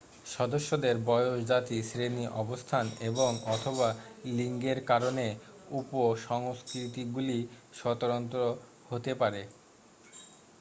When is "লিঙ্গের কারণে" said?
4.31-5.25